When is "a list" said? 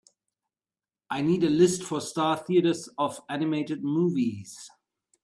1.43-1.83